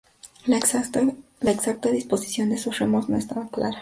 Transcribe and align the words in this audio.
La 0.47 0.57
exacta 0.57 1.91
disposición 1.91 2.49
de 2.49 2.57
sus 2.57 2.79
remos 2.79 3.07
no 3.07 3.17
está 3.17 3.47
clara. 3.51 3.69